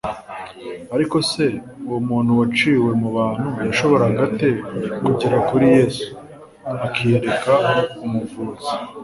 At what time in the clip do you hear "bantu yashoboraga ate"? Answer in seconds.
3.17-4.49